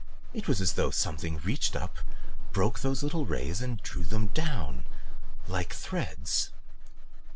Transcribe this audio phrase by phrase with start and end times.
[0.33, 1.97] "It was as though something reached up,
[2.53, 4.83] broke those rays and drew them down
[5.47, 6.49] like threads."